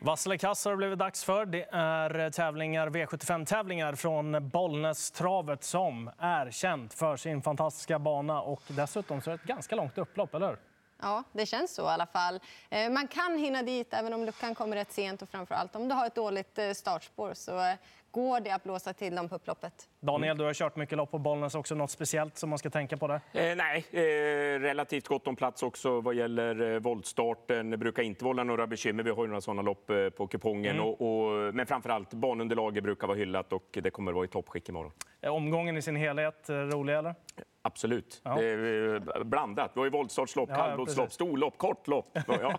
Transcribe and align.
Vasselikass 0.00 0.64
har 0.64 0.72
det 0.72 0.76
blivit 0.76 0.98
dags 0.98 1.24
för. 1.24 1.46
Det 1.46 1.68
är 1.72 2.30
tävlingar, 2.30 2.90
V75-tävlingar 2.90 3.94
från 3.94 4.48
Bollnästravet 4.48 5.64
som 5.64 6.10
är 6.18 6.50
känt 6.50 6.94
för 6.94 7.16
sin 7.16 7.42
fantastiska 7.42 7.98
bana 7.98 8.40
och 8.40 8.62
dessutom 8.68 9.20
så 9.20 9.30
är 9.30 9.36
det 9.36 9.42
ett 9.42 9.48
ganska 9.48 9.76
långt 9.76 9.98
upplopp, 9.98 10.34
eller 10.34 10.48
hur? 10.48 10.56
Ja, 11.02 11.24
det 11.32 11.46
känns 11.46 11.74
så 11.74 11.82
i 11.82 11.86
alla 11.86 12.06
fall. 12.06 12.40
Eh, 12.70 12.90
man 12.90 13.08
kan 13.08 13.38
hinna 13.38 13.62
dit 13.62 13.94
även 13.94 14.12
om 14.12 14.24
luckan 14.24 14.54
kommer 14.54 14.76
rätt 14.76 14.92
sent 14.92 15.22
och 15.22 15.28
framför 15.28 15.68
om 15.72 15.88
du 15.88 15.94
har 15.94 16.06
ett 16.06 16.14
dåligt 16.14 16.58
eh, 16.58 16.70
startspår 16.70 17.34
så 17.34 17.58
eh, 17.58 17.74
går 18.10 18.40
det 18.40 18.50
att 18.50 18.64
blåsa 18.64 18.92
till 18.92 19.14
dem 19.14 19.28
på 19.28 19.34
upploppet. 19.34 19.88
Daniel, 20.00 20.38
du 20.38 20.44
har 20.44 20.54
kört 20.54 20.76
mycket 20.76 20.98
lopp 20.98 21.10
på 21.10 21.18
Bollnäs 21.18 21.54
också. 21.54 21.74
Något 21.74 21.90
speciellt 21.90 22.38
som 22.38 22.50
man 22.50 22.58
ska 22.58 22.70
tänka 22.70 22.96
på 22.96 23.06
där? 23.06 23.20
Eh, 23.32 23.56
nej, 23.56 23.84
eh, 23.90 24.60
relativt 24.60 25.08
gott 25.08 25.26
om 25.26 25.36
plats 25.36 25.62
också 25.62 26.00
vad 26.00 26.14
gäller 26.14 26.72
eh, 26.74 26.80
voltstarten. 26.80 27.70
Det 27.70 27.76
brukar 27.76 28.02
inte 28.02 28.24
vålla 28.24 28.44
några 28.44 28.66
bekymmer. 28.66 29.02
Vi 29.02 29.10
har 29.10 29.24
ju 29.24 29.28
några 29.28 29.40
sådana 29.40 29.62
lopp 29.62 29.90
eh, 29.90 30.08
på 30.08 30.26
kupongen. 30.26 30.76
Mm. 30.76 30.86
Och, 30.86 31.00
och, 31.00 31.54
men 31.54 31.66
framför 31.66 31.90
allt 31.90 32.14
banunderlaget 32.14 32.82
brukar 32.82 33.06
vara 33.06 33.18
hyllat 33.18 33.52
och 33.52 33.78
det 33.82 33.90
kommer 33.90 34.10
att 34.10 34.14
vara 34.14 34.24
i 34.24 34.28
toppskick 34.28 34.68
imorgon. 34.68 34.92
Omgången 35.22 35.76
i 35.76 35.82
sin 35.82 35.96
helhet 35.96 36.46
rolig 36.48 36.96
eller? 36.96 37.14
Absolut. 37.62 38.20
Ja. 38.24 38.34
Det 38.34 38.44
är 38.44 39.24
blandat. 39.24 39.70
Vi 39.74 39.80
har 39.80 39.84
ju 39.86 39.90
voltstartslopp, 39.90 40.48
ja, 40.52 40.56
kallblodslopp, 40.56 41.12
storlopp, 41.12 41.58
kortlopp. 41.58 42.06
Ja. 42.26 42.58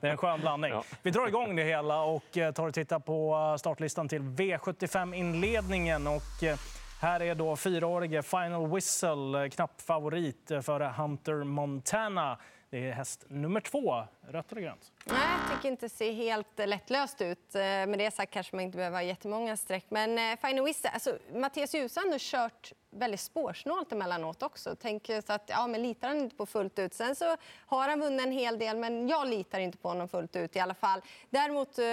det 0.00 0.06
är 0.06 0.10
en 0.10 0.16
skön 0.16 0.40
blandning. 0.40 0.70
Ja. 0.72 0.84
Vi 1.02 1.10
drar 1.10 1.28
igång 1.28 1.56
det 1.56 1.62
hela 1.64 2.02
och 2.02 2.38
eh, 2.38 2.52
tar 2.52 2.66
och 2.68 2.74
tittar 2.74 2.98
på 2.98 3.34
eh, 3.34 3.56
startlistan 3.56 4.08
till 4.08 4.22
V75-inledningen. 4.22 6.06
Och 6.06 6.42
eh, 6.44 6.58
här 7.00 7.22
är 7.22 7.34
då 7.34 7.56
fyraårige 7.56 8.22
Final 8.22 8.66
Whistle 8.66 9.50
knapp 9.50 9.80
favorit 9.80 10.50
före 10.62 10.94
Hunter 10.96 11.44
Montana. 11.44 12.38
Det 12.76 12.88
är 12.88 12.92
häst 12.92 13.24
nummer 13.28 13.60
två, 13.60 14.04
rött 14.28 14.52
eller 14.52 14.62
grönt? 14.62 14.92
Nej, 15.04 15.18
jag 15.18 15.56
tycker 15.56 15.68
inte 15.68 15.88
ser 15.88 16.12
helt 16.12 16.58
lättlöst 16.58 17.20
ut. 17.20 17.54
Eh, 17.54 17.60
med 17.60 17.98
det 17.98 18.10
sagt 18.10 18.32
kanske 18.32 18.56
man 18.56 18.64
inte 18.64 18.76
behöver 18.76 18.96
ha 18.96 19.02
jättemånga 19.02 19.56
streck. 19.56 19.84
Men 19.88 20.18
eh, 20.18 20.38
Fine 20.46 20.64
Whistle, 20.64 20.90
alltså, 20.90 21.18
Mattias 21.34 21.74
Djuse 21.74 22.00
har 22.00 22.18
kört 22.18 22.72
väldigt 22.90 23.20
spårsnålt 23.20 23.92
emellanåt 23.92 24.42
också. 24.42 24.74
Tänker 24.74 25.20
så 25.20 25.32
att, 25.32 25.42
ja, 25.46 25.66
men 25.66 25.82
litar 25.82 26.08
han 26.08 26.18
inte 26.18 26.36
på 26.36 26.46
fullt 26.46 26.78
ut. 26.78 26.94
Sen 26.94 27.16
så 27.16 27.36
har 27.66 27.88
han 27.88 28.00
vunnit 28.00 28.26
en 28.26 28.32
hel 28.32 28.58
del, 28.58 28.76
men 28.76 29.08
jag 29.08 29.28
litar 29.28 29.58
inte 29.58 29.78
på 29.78 29.88
honom 29.88 30.08
fullt 30.08 30.36
ut 30.36 30.56
i 30.56 30.60
alla 30.60 30.74
fall. 30.74 31.00
Däremot 31.30 31.78
uh, 31.78 31.84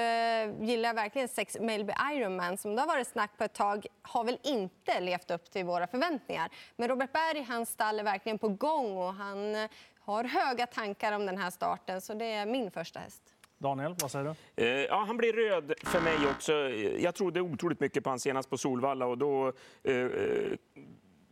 gillar 0.65 0.89
jag 0.89 0.93
verkligen 0.93 1.27
sex 1.27 1.57
Melby 1.61 1.93
Ironman 2.11 2.57
som 2.57 2.75
det 2.75 2.81
har 2.81 2.87
varit 2.87 3.07
snack 3.07 3.37
på 3.37 3.43
ett 3.43 3.53
tag. 3.53 3.85
Har 4.01 4.23
väl 4.23 4.39
inte 4.43 4.99
levt 4.99 5.31
upp 5.31 5.51
till 5.51 5.65
våra 5.65 5.87
förväntningar. 5.87 6.49
Men 6.75 6.89
Robert 6.89 7.11
Berg, 7.11 7.43
hans 7.43 7.69
stall 7.69 7.99
är 7.99 8.03
verkligen 8.03 8.39
på 8.39 8.49
gång 8.49 8.97
och 8.97 9.13
han 9.13 9.55
uh, 9.55 9.69
har 10.05 10.23
höga 10.23 10.67
tankar 10.67 11.13
om 11.13 11.25
den 11.25 11.37
här 11.37 11.49
starten. 11.49 12.01
Så 12.01 12.13
det 12.13 12.25
är 12.25 12.45
min 12.45 12.71
första 12.71 12.99
häst. 12.99 13.23
Daniel, 13.57 13.95
vad 14.01 14.11
säger 14.11 14.35
du? 14.55 14.63
Eh, 14.63 14.67
ja, 14.67 15.03
han 15.07 15.17
blir 15.17 15.33
röd 15.33 15.73
för 15.83 16.01
mig 16.01 16.17
också. 16.31 16.53
Jag 16.99 17.15
trodde 17.15 17.41
otroligt 17.41 17.79
mycket 17.79 18.03
på 18.03 18.09
honom 18.09 18.19
senast 18.19 18.49
på 18.49 18.57
Solvalla 18.57 19.05
och 19.05 19.17
då 19.17 19.53
eh, 19.83 19.95
eh, 19.95 20.51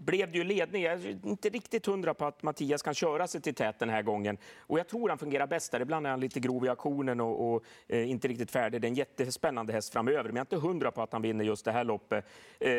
blev 0.05 0.31
det 0.31 0.37
ju 0.37 0.43
ledning. 0.43 0.83
Jag 0.83 0.93
är 0.93 1.27
inte 1.27 1.49
riktigt 1.49 1.85
hundra 1.85 2.13
på 2.13 2.25
att 2.25 2.43
Mattias 2.43 2.81
kan 2.81 2.93
köra 2.93 3.27
sig 3.27 3.41
till 3.41 3.55
tät 3.55 3.79
den 3.79 3.89
här 3.89 4.01
gången. 4.01 4.37
Och 4.59 4.79
jag 4.79 4.87
tror 4.87 5.09
han 5.09 5.17
fungerar 5.17 5.47
bäst 5.47 5.71
där. 5.71 5.79
Ibland 5.79 6.05
är 6.05 6.09
han 6.09 6.19
lite 6.19 6.39
grov 6.39 6.65
i 6.65 6.69
aktionen 6.69 7.21
och, 7.21 7.53
och 7.53 7.63
eh, 7.87 8.09
inte 8.09 8.27
riktigt 8.27 8.51
färdig. 8.51 8.81
Det 8.81 8.87
är 8.87 8.89
en 8.89 8.95
jättespännande 8.95 9.73
häst 9.73 9.93
framöver, 9.93 10.23
men 10.23 10.35
jag 10.35 10.51
är 10.51 10.55
inte 10.55 10.67
hundra 10.67 10.91
på 10.91 11.01
att 11.01 11.13
han 11.13 11.21
vinner 11.21 11.45
just 11.45 11.65
det 11.65 11.71
här 11.71 11.83
loppet. 11.83 12.25
Eh, 12.59 12.69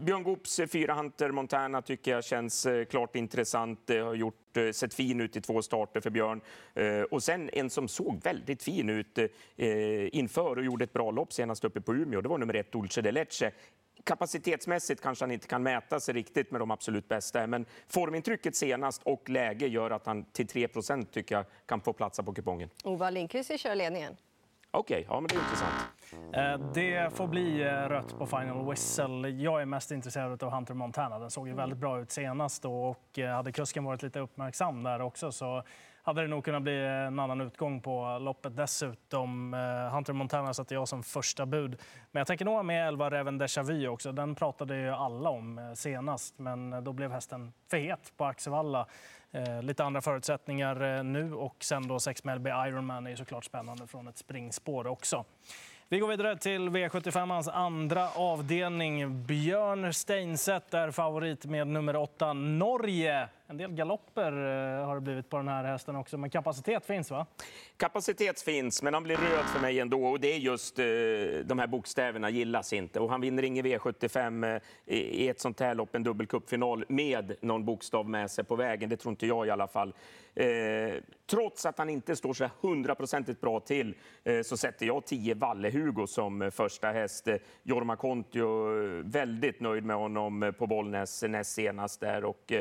Björn 0.00 0.22
Goops 0.22 0.58
eh, 0.58 0.66
fyra 0.66 0.94
Hunter 0.94 1.30
Montana 1.30 1.82
tycker 1.82 2.10
jag 2.10 2.24
känns 2.24 2.66
eh, 2.66 2.84
klart 2.84 3.16
intressant. 3.16 3.80
Det 3.86 3.98
har 3.98 4.14
gjort 4.14 4.56
eh, 4.56 4.70
sett 4.70 4.94
fin 4.94 5.20
ut 5.20 5.36
i 5.36 5.40
två 5.40 5.62
starter 5.62 6.00
för 6.00 6.10
Björn. 6.10 6.40
Eh, 6.74 7.02
och 7.02 7.22
sen 7.22 7.50
en 7.52 7.70
som 7.70 7.88
såg 7.88 8.22
väldigt 8.22 8.62
fin 8.62 8.90
ut 8.90 9.18
inför 9.56 10.56
och 10.56 10.64
gjorde 10.64 10.84
ett 10.84 10.92
bra 10.92 11.10
lopp 11.10 11.32
senast 11.32 11.64
uppe 11.64 11.80
på 11.80 11.94
Umeå. 11.94 12.20
Det 12.20 12.28
var 12.28 12.38
nummer 12.38 12.54
ett, 12.54 12.72
Dulce 12.72 13.02
de 13.02 13.12
Leche. 13.12 13.52
Kapacitetsmässigt 14.06 15.00
kanske 15.00 15.22
han 15.22 15.30
inte 15.30 15.46
kan 15.46 15.62
mäta 15.62 16.00
sig 16.00 16.14
riktigt 16.14 16.50
med 16.50 16.60
de 16.60 16.70
absolut 16.70 17.08
bästa, 17.08 17.46
men 17.46 17.66
formintrycket 17.88 18.56
senast 18.56 19.02
och 19.02 19.30
läge 19.30 19.66
gör 19.66 19.90
att 19.90 20.06
han 20.06 20.24
till 20.24 20.46
3 20.46 20.68
tycker 21.10 21.34
jag 21.34 21.44
kan 21.66 21.80
få 21.80 21.92
platsa 21.92 22.22
på 22.22 22.34
kupongen. 22.34 22.70
Ova 22.84 23.10
Lindqvist 23.10 23.60
kör 23.60 23.74
ledningen. 23.74 24.16
Okej, 24.76 24.96
okay, 24.96 25.06
ja, 25.08 25.20
men 25.20 25.28
det 25.28 25.34
är 25.34 25.40
intressant. 25.40 25.74
Eh, 26.32 26.72
det 26.74 27.16
får 27.16 27.26
bli 27.26 27.62
eh, 27.62 27.88
rött 27.88 28.18
på 28.18 28.26
Final 28.26 28.70
Whistle. 28.70 29.28
Jag 29.28 29.62
är 29.62 29.66
mest 29.66 29.90
intresserad 29.90 30.42
av 30.42 30.50
Hunter 30.50 30.74
Montana. 30.74 31.18
Den 31.18 31.30
såg 31.30 31.48
ju 31.48 31.54
väldigt 31.54 31.78
bra 31.78 32.00
ut 32.00 32.10
senast 32.10 32.64
och 32.64 33.18
eh, 33.18 33.34
hade 33.34 33.52
kusken 33.52 33.84
varit 33.84 34.02
lite 34.02 34.20
uppmärksam 34.20 34.82
där 34.82 35.00
också 35.00 35.32
så 35.32 35.62
hade 36.02 36.22
det 36.22 36.28
nog 36.28 36.44
kunnat 36.44 36.62
bli 36.62 36.86
en 36.86 37.18
annan 37.18 37.40
utgång 37.40 37.80
på 37.80 38.18
loppet 38.20 38.56
dessutom. 38.56 39.52
Hunter 39.92 40.12
Montana 40.12 40.54
satte 40.54 40.74
jag 40.74 40.88
som 40.88 41.02
första 41.02 41.46
bud. 41.46 41.80
Men 42.10 42.20
jag 42.20 42.26
tänker 42.26 42.44
nog 42.44 42.64
med 42.64 42.88
11 42.88 43.10
Reven 43.10 43.38
Deja 43.38 43.62
Vu 43.62 43.88
också. 43.88 44.12
Den 44.12 44.34
pratade 44.34 44.76
ju 44.76 44.90
alla 44.90 45.30
om 45.30 45.72
senast, 45.74 46.38
men 46.38 46.84
då 46.84 46.92
blev 46.92 47.12
hästen 47.12 47.52
för 47.70 47.76
het 47.76 48.12
på 48.16 48.24
Axevalla. 48.24 48.86
Eh, 49.32 49.62
lite 49.62 49.84
andra 49.84 50.00
förutsättningar 50.00 50.96
eh, 50.96 51.04
nu 51.04 51.34
och 51.34 51.56
sen 51.60 51.88
då 51.88 52.00
6 52.00 52.24
Melby 52.24 52.50
Ironman 52.50 53.06
är 53.06 53.10
ju 53.10 53.16
såklart 53.16 53.44
spännande 53.44 53.86
från 53.86 54.08
ett 54.08 54.18
springspår 54.18 54.86
också. 54.86 55.24
Vi 55.88 55.98
går 55.98 56.08
vidare 56.08 56.36
till 56.36 56.68
V75 56.68 57.50
andra 57.52 58.10
avdelning. 58.10 59.26
Björn 59.26 59.94
Steinset 59.94 60.74
är 60.74 60.90
favorit 60.90 61.44
med 61.44 61.66
nummer 61.66 61.96
8, 61.96 62.32
Norge. 62.32 63.28
En 63.48 63.56
del 63.56 63.72
galopper 63.72 64.32
eh, 64.32 64.86
har 64.86 64.94
det 64.94 65.00
blivit 65.00 65.30
på 65.30 65.36
den 65.36 65.48
här 65.48 65.64
hästen 65.64 65.96
också, 65.96 66.18
men 66.18 66.30
kapacitet 66.30 66.86
finns 66.86 67.10
va? 67.10 67.26
Kapacitet 67.76 68.40
finns, 68.40 68.82
men 68.82 68.94
han 68.94 69.02
blir 69.02 69.16
röd 69.16 69.44
för 69.44 69.60
mig 69.60 69.80
ändå. 69.80 70.06
Och 70.06 70.20
det 70.20 70.32
är 70.32 70.38
just 70.38 70.78
eh, 70.78 70.84
de 71.44 71.58
här 71.58 71.66
bokstäverna 71.66 72.30
gillas 72.30 72.72
inte. 72.72 73.00
Och 73.00 73.10
han 73.10 73.20
vinner 73.20 73.42
ingen 73.42 73.66
V75 73.66 74.60
eh, 74.86 74.96
i 74.96 75.28
ett 75.28 75.40
sånt 75.40 75.60
här 75.60 75.74
lopp, 75.74 75.94
en 75.94 76.02
dubbelcupfinal, 76.02 76.84
med 76.88 77.36
någon 77.40 77.64
bokstav 77.64 78.08
med 78.08 78.30
sig 78.30 78.44
på 78.44 78.56
vägen. 78.56 78.88
Det 78.90 78.96
tror 78.96 79.10
inte 79.12 79.26
jag 79.26 79.46
i 79.46 79.50
alla 79.50 79.68
fall. 79.68 79.94
Trots 81.26 81.66
att 81.66 81.78
han 81.78 81.90
inte 81.90 82.16
står 82.16 82.34
så 82.34 82.50
hundraprocentigt 82.60 83.40
bra 83.40 83.60
till 83.60 83.94
så 84.44 84.56
sätter 84.56 84.86
jag 84.86 85.04
10 85.04 85.34
Valle-Hugo 85.34 86.06
som 86.06 86.50
första 86.54 86.92
häst. 86.92 87.28
Jorma 87.62 87.96
Kontio, 87.96 88.46
väldigt 89.02 89.60
nöjd 89.60 89.84
med 89.84 89.96
honom 89.96 90.52
på 90.58 90.66
Bollnäs 90.66 91.22
näst 91.22 91.52
senast 91.52 92.00
där. 92.00 92.24
Och, 92.24 92.52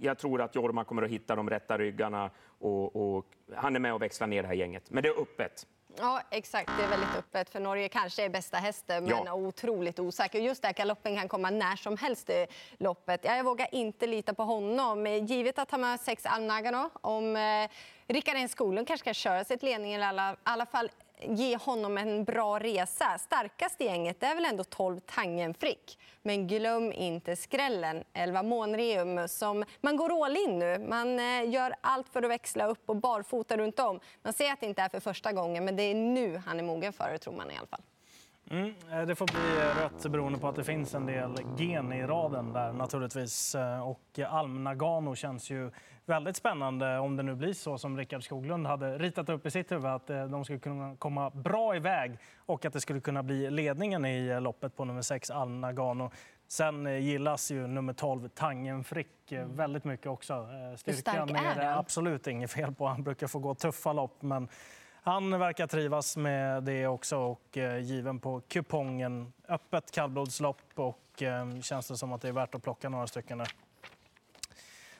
jag 0.00 0.18
tror 0.18 0.42
att 0.42 0.54
Jorma 0.54 0.84
kommer 0.84 1.02
att 1.02 1.10
hitta 1.10 1.36
de 1.36 1.50
rätta 1.50 1.78
ryggarna 1.78 2.30
och, 2.58 3.16
och, 3.16 3.26
han 3.56 3.76
är 3.76 3.80
med 3.80 3.94
och 3.94 4.02
växlar 4.02 4.26
ner 4.26 4.42
det 4.42 4.48
här 4.48 4.54
gänget. 4.54 4.90
Men 4.90 5.02
det 5.02 5.08
är 5.08 5.20
öppet. 5.22 5.66
Ja, 5.98 6.20
exakt. 6.30 6.70
Det 6.78 6.84
är 6.84 6.88
väldigt 6.88 7.16
öppet. 7.18 7.50
För 7.50 7.60
Norge 7.60 7.88
kanske 7.88 8.24
är 8.24 8.28
bästa 8.28 8.56
hästen, 8.56 9.04
men 9.04 9.24
ja. 9.26 9.34
otroligt 9.34 9.98
osäker. 9.98 10.40
Just 10.40 10.62
det, 10.62 10.72
galoppen 10.72 11.16
kan 11.16 11.28
komma 11.28 11.50
när 11.50 11.76
som 11.76 11.96
helst 11.96 12.30
i 12.30 12.46
loppet. 12.78 13.24
Jag 13.24 13.44
vågar 13.44 13.74
inte 13.74 14.06
lita 14.06 14.34
på 14.34 14.42
honom. 14.42 15.06
Givet 15.06 15.58
att 15.58 15.70
han 15.70 15.84
har 15.84 15.96
sex 15.96 16.26
Alnagano, 16.26 16.90
om 17.00 17.36
eh, 17.36 17.70
Rickard 18.06 18.36
N 18.36 18.48
Skoglund 18.48 18.86
kanske 18.86 19.04
ska 19.04 19.14
köra 19.14 19.44
sig 19.44 19.58
till 19.58 19.68
ledningen 19.68 20.02
eller 20.02 20.32
i 20.32 20.36
alla 20.42 20.66
fall 20.66 20.90
ge 21.20 21.56
honom 21.56 21.98
en 21.98 22.24
bra 22.24 22.58
resa. 22.58 23.18
Starkast 23.18 23.80
i 23.80 23.84
gänget 23.84 24.22
är 24.22 24.34
väl 24.34 24.44
ändå 24.44 24.64
12 24.64 25.00
Tangenfrick. 25.00 25.98
Men 26.22 26.46
glöm 26.46 26.92
inte 26.92 27.36
skrällen, 27.36 28.04
11 28.12 28.42
Månreum. 28.42 29.28
Som 29.28 29.64
man 29.80 29.96
går 29.96 30.24
all 30.24 30.36
in 30.36 30.58
nu. 30.58 30.78
Man 30.78 31.18
eh, 31.18 31.50
gör 31.50 31.74
allt 31.80 32.08
för 32.08 32.22
att 32.22 32.30
växla 32.30 32.66
upp 32.66 32.88
och 32.88 32.96
barfota 32.96 33.56
runt 33.56 33.78
om. 33.78 34.00
Man 34.22 34.32
ser 34.32 34.52
att 34.52 34.60
det 34.60 34.66
inte 34.66 34.82
är 34.82 34.88
för 34.88 35.00
första 35.00 35.32
gången, 35.32 35.64
men 35.64 35.76
det 35.76 35.82
är 35.82 35.94
nu 35.94 36.42
han 36.46 36.58
är 36.58 36.62
mogen 36.62 36.92
för 36.92 37.10
det, 37.12 37.18
tror 37.18 37.34
man 37.34 37.50
i 37.50 37.56
alla 37.56 37.66
fall. 37.66 37.82
Mm, 38.50 38.74
eh, 38.92 39.02
det 39.02 39.14
får 39.14 39.26
bli 39.26 39.82
rött 39.82 40.12
beroende 40.12 40.38
på 40.38 40.48
att 40.48 40.56
det 40.56 40.64
finns 40.64 40.94
en 40.94 41.06
del 41.06 41.36
gen 41.56 41.92
i 41.92 42.02
raden 42.02 42.52
där 42.52 42.72
naturligtvis. 42.72 43.54
Eh, 43.54 43.88
och 43.88 44.18
Alm 44.28 44.64
Nagano 44.64 45.14
känns 45.14 45.50
ju 45.50 45.70
väldigt 46.06 46.36
spännande 46.36 46.98
om 46.98 47.16
det 47.16 47.22
nu 47.22 47.34
blir 47.34 47.52
så 47.52 47.78
som 47.78 47.98
Rickard 47.98 48.24
Skoglund 48.24 48.66
hade 48.66 48.98
ritat 48.98 49.28
upp 49.28 49.46
i 49.46 49.50
sitt 49.50 49.72
huvud 49.72 49.86
att 49.86 50.10
eh, 50.10 50.24
de 50.24 50.44
skulle 50.44 50.58
kunna 50.58 50.96
komma 50.96 51.30
bra 51.30 51.76
iväg 51.76 52.18
och 52.38 52.64
att 52.64 52.72
det 52.72 52.80
skulle 52.80 53.00
kunna 53.00 53.22
bli 53.22 53.50
ledningen 53.50 54.04
i 54.04 54.40
loppet 54.40 54.76
på 54.76 54.84
nummer 54.84 55.02
6 55.02 55.30
Alm 55.30 55.60
Nagano. 55.60 56.10
Sen 56.48 57.02
gillas 57.02 57.50
ju 57.50 57.66
nummer 57.66 57.92
12 57.92 58.28
Tangen 58.28 58.84
Frick 58.84 59.32
mm. 59.32 59.56
väldigt 59.56 59.84
mycket 59.84 60.06
också. 60.06 60.48
Styrkan 60.76 61.36
är 61.36 61.54
det 61.54 61.76
absolut 61.76 62.26
inget 62.26 62.50
fel 62.50 62.74
på. 62.74 62.86
Han 62.86 63.02
brukar 63.02 63.26
få 63.26 63.38
gå 63.38 63.54
tuffa 63.54 63.92
lopp 63.92 64.22
men 64.22 64.48
han 65.06 65.38
verkar 65.38 65.66
trivas 65.66 66.16
med 66.16 66.62
det 66.62 66.86
också 66.86 67.16
och 67.16 67.58
eh, 67.58 67.78
given 67.78 68.20
på 68.20 68.40
kupongen. 68.40 69.32
Öppet 69.48 69.90
kallblodslopp 69.90 70.62
och 70.74 71.22
eh, 71.22 71.60
känns 71.60 71.88
det 71.88 71.96
som 71.96 72.12
att 72.12 72.20
det 72.20 72.28
är 72.28 72.32
värt 72.32 72.54
att 72.54 72.62
plocka 72.62 72.88
några 72.88 73.06
stycken 73.06 73.38
nu. 73.38 73.44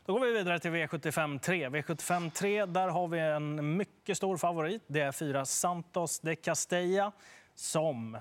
Då 0.04 0.12
går 0.12 0.20
vi 0.20 0.32
vidare 0.32 0.58
till 0.58 0.70
V75 0.70 1.38
3. 1.38 1.68
V75 1.68 2.30
3 2.30 2.66
där 2.66 2.88
har 2.88 3.08
vi 3.08 3.18
en 3.18 3.76
mycket 3.76 4.16
stor 4.16 4.36
favorit. 4.36 4.82
Det 4.86 5.00
är 5.00 5.12
fyra 5.12 5.44
Santos 5.44 6.20
de 6.20 6.36
Castella 6.36 7.12
som 7.54 8.18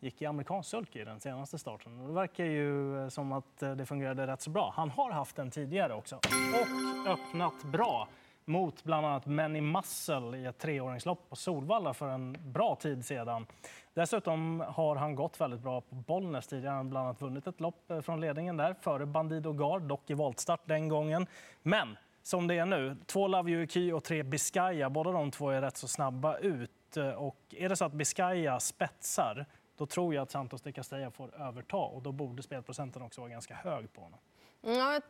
gick 0.00 0.22
i 0.22 0.26
amerikansk 0.26 0.70
sulky 0.70 1.00
i 1.00 1.04
den 1.04 1.20
senaste 1.20 1.58
starten. 1.58 2.06
Det 2.06 2.12
verkar 2.12 2.44
ju 2.44 3.02
eh, 3.02 3.08
som 3.08 3.32
att 3.32 3.58
det 3.58 3.86
fungerade 3.86 4.26
rätt 4.26 4.40
så 4.40 4.50
bra. 4.50 4.72
Han 4.76 4.90
har 4.90 5.10
haft 5.10 5.36
den 5.36 5.50
tidigare 5.50 5.94
också 5.94 6.16
och 6.16 7.12
öppnat 7.12 7.64
bra 7.64 8.08
mot 8.48 8.84
bland 8.84 9.06
annat 9.06 9.26
Manny 9.26 9.60
Muscle 9.60 10.38
i 10.38 10.46
ett 10.46 10.58
treåringslopp 10.58 11.30
på 11.30 11.36
Solvalla 11.36 11.94
för 11.94 12.08
en 12.08 12.36
bra 12.52 12.74
tid 12.74 13.04
sedan. 13.04 13.46
Dessutom 13.94 14.64
har 14.68 14.96
han 14.96 15.14
gått 15.14 15.40
väldigt 15.40 15.60
bra 15.60 15.80
på 15.80 15.94
Bollnäs 15.94 16.46
tidigare. 16.46 16.74
Han 16.74 16.86
har 16.86 16.90
bland 16.90 17.06
annat 17.06 17.22
vunnit 17.22 17.46
ett 17.46 17.60
lopp 17.60 17.90
eh, 17.90 18.00
från 18.00 18.20
ledningen 18.20 18.56
där 18.56 18.74
före 18.80 19.06
Bandido 19.06 19.52
Gard, 19.52 19.82
dock 19.82 20.10
i 20.10 20.14
voltstart 20.14 20.60
den 20.64 20.88
gången. 20.88 21.26
Men 21.62 21.96
som 22.22 22.46
det 22.46 22.58
är 22.58 22.66
nu, 22.66 22.96
två 23.06 23.28
Love 23.28 23.50
You 23.50 23.92
och 23.92 24.04
tre 24.04 24.22
Biscaya, 24.22 24.90
båda 24.90 25.12
de 25.12 25.30
två 25.30 25.50
är 25.50 25.60
rätt 25.60 25.76
så 25.76 25.88
snabba 25.88 26.38
ut. 26.38 26.96
Eh, 26.96 27.10
och 27.10 27.36
är 27.50 27.68
det 27.68 27.76
så 27.76 27.84
att 27.84 27.92
Biscaya 27.92 28.60
spetsar, 28.60 29.46
då 29.76 29.86
tror 29.86 30.14
jag 30.14 30.22
att 30.22 30.30
Santos 30.30 30.62
de 30.62 30.72
Castella 30.72 31.10
får 31.10 31.40
överta 31.40 31.76
och 31.76 32.02
då 32.02 32.12
borde 32.12 32.42
spelprocenten 32.42 33.02
också 33.02 33.20
vara 33.20 33.30
ganska 33.30 33.54
hög 33.54 33.92
på 33.92 34.00
honom. 34.00 34.18
Mm, 34.62 34.78
ja, 34.78 35.00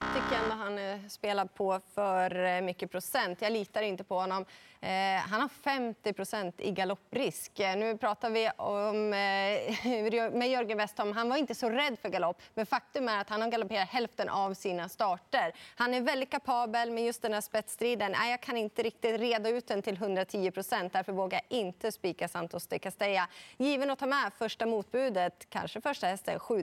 tycker 0.00 0.42
ändå 0.42 0.54
han 0.64 0.78
eh, 0.78 0.98
spelar 1.08 1.44
på 1.44 1.80
för 1.94 2.44
eh, 2.44 2.60
mycket 2.60 2.90
procent. 2.90 3.42
Jag 3.42 3.52
litar 3.52 3.82
inte 3.82 4.04
på 4.04 4.14
honom. 4.14 4.44
Eh, 4.84 5.20
han 5.20 5.40
har 5.40 5.48
50 5.48 6.12
procent 6.12 6.60
i 6.60 6.70
galopprisk. 6.70 7.60
Eh, 7.60 7.76
nu 7.76 7.96
pratar 7.96 8.30
vi 8.30 8.50
om, 8.56 9.10
med 10.38 10.50
Jörgen 10.50 10.78
Westholm. 10.78 11.12
Han 11.12 11.28
var 11.28 11.36
inte 11.36 11.54
så 11.54 11.70
rädd 11.70 11.98
för 11.98 12.08
galopp, 12.08 12.42
men 12.54 12.66
faktum 12.66 13.08
är 13.08 13.20
att 13.20 13.28
han 13.28 13.42
har 13.42 13.50
galopperat 13.50 13.88
hälften 13.88 14.28
av 14.28 14.54
sina 14.54 14.88
starter. 14.88 15.52
Han 15.76 15.94
är 15.94 16.00
väldigt 16.00 16.30
kapabel, 16.30 16.90
men 16.90 17.04
just 17.04 17.22
den 17.22 17.32
här 17.32 17.40
spetsstriden, 17.40 18.12
nej, 18.12 18.30
jag 18.30 18.40
kan 18.40 18.56
inte 18.56 18.82
riktigt 18.82 19.20
reda 19.20 19.48
ut 19.48 19.66
den 19.66 19.82
till 19.82 19.94
110 19.96 20.50
procent. 20.50 20.92
Därför 20.92 21.12
vågar 21.12 21.40
jag 21.48 21.58
inte 21.58 21.92
spika 21.92 22.28
Santos 22.28 22.66
de 22.66 22.78
Castella. 22.78 23.28
Given 23.56 23.90
att 23.90 23.98
ta 23.98 24.06
med 24.06 24.32
första 24.38 24.66
motbudet, 24.66 25.46
kanske 25.48 25.80
första 25.80 26.06
hästen, 26.06 26.38
7 26.38 26.62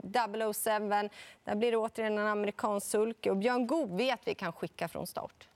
Där 1.44 1.54
blir 1.54 1.70
det 1.70 1.76
återigen 1.76 2.18
en 2.18 2.26
amerikansk 2.26 2.90
sulk. 2.90 3.26
Och 3.32 3.38
Björn 3.38 3.66
Goop 3.66 3.90
vet 4.00 4.20
vi 4.24 4.34
kan 4.34 4.52
skicka 4.52 4.88
från 4.88 5.06
start. 5.06 5.48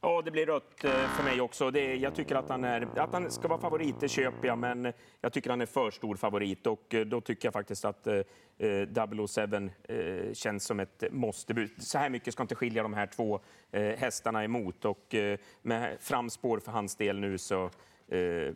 Ja, 0.00 0.22
det 0.24 0.30
blir 0.30 0.46
rött 0.46 0.84
eh, 0.84 0.90
för 0.90 1.24
mig 1.24 1.40
också. 1.40 1.70
Det, 1.70 1.94
jag 1.94 2.14
tycker 2.14 2.34
att 2.34 2.48
han, 2.48 2.64
är, 2.64 2.88
att 2.98 3.12
han 3.12 3.30
ska 3.30 3.48
vara 3.48 3.60
favorit, 3.60 4.00
det 4.00 4.08
köper 4.08 4.48
jag, 4.48 4.58
men 4.58 4.92
jag 5.20 5.32
tycker 5.32 5.50
han 5.50 5.60
är 5.60 5.66
för 5.66 5.90
stor 5.90 6.16
favorit 6.16 6.66
och 6.66 6.94
eh, 6.94 7.06
då 7.06 7.20
tycker 7.20 7.46
jag 7.46 7.52
faktiskt 7.52 7.84
att 7.84 8.06
eh, 8.06 8.14
007 8.16 9.42
eh, 9.42 9.60
oh 9.60 9.70
eh, 9.88 10.32
känns 10.32 10.64
som 10.64 10.80
ett 10.80 11.04
måste. 11.10 11.68
Så 11.78 11.98
här 11.98 12.10
mycket 12.10 12.34
ska 12.34 12.42
inte 12.42 12.54
skilja 12.54 12.82
de 12.82 12.94
här 12.94 13.06
två 13.06 13.40
eh, 13.70 13.82
hästarna 13.82 14.44
emot 14.44 14.84
och 14.84 15.14
eh, 15.14 15.38
med 15.62 15.96
framspår 16.00 16.58
för 16.58 16.72
hans 16.72 16.96
del 16.96 17.18
nu 17.18 17.38
så 17.38 17.64
eh, 18.08 18.52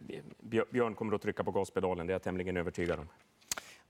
Björn 0.70 0.94
kommer 0.94 1.14
att 1.14 1.22
trycka 1.22 1.44
på 1.44 1.50
gaspedalen, 1.50 2.06
det 2.06 2.10
är 2.10 2.14
jag 2.14 2.22
tämligen 2.22 2.56
övertygad 2.56 2.98
om. 2.98 3.08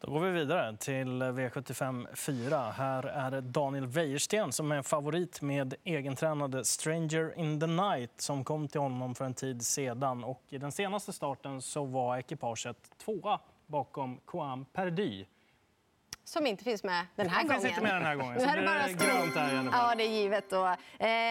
Då 0.06 0.12
går 0.12 0.20
vi 0.20 0.30
vidare 0.30 0.76
till 0.76 1.22
V75 1.22 2.14
4. 2.14 2.58
Här 2.70 3.02
är 3.02 3.30
det 3.30 3.40
Daniel 3.40 3.86
Wäjersten 3.86 4.52
som 4.52 4.72
är 4.72 4.82
favorit 4.82 5.42
med 5.42 5.74
egentränade 5.84 6.64
Stranger 6.64 7.38
in 7.38 7.60
the 7.60 7.66
Night 7.66 8.10
som 8.16 8.44
kom 8.44 8.68
till 8.68 8.80
honom 8.80 9.14
för 9.14 9.24
en 9.24 9.34
tid 9.34 9.66
sedan. 9.66 10.24
Och 10.24 10.42
I 10.48 10.58
den 10.58 10.72
senaste 10.72 11.12
starten 11.12 11.62
så 11.62 11.84
var 11.84 12.16
ekipaget 12.16 12.98
tvåa 13.04 13.40
bakom 13.66 14.20
Coam 14.24 14.64
Perdy 14.64 15.24
som 16.28 16.46
inte 16.46 16.64
finns 16.64 16.84
med 16.84 17.06
den 17.16 17.28
här 17.28 17.36
han 17.36 17.46
gången. 17.46 17.66
inte 17.66 17.80
med 17.80 17.94
den 17.94 18.04
här 18.04 18.14
gången. 18.16 18.40
Så 18.40 18.46
det 18.46 18.52
är 18.52 18.88
grönt 18.88 19.34
där 19.34 19.62
i 19.62 19.68
Ja, 19.72 19.94
det 19.96 20.02
är 20.02 20.08
givet. 20.08 20.52
Eh, 20.52 20.68